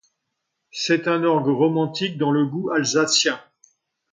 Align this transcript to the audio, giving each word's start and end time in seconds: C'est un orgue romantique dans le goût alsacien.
C'est 0.71 1.07
un 1.07 1.23
orgue 1.23 1.55
romantique 1.55 2.17
dans 2.17 2.31
le 2.31 2.43
goût 2.47 2.71
alsacien. 2.71 3.39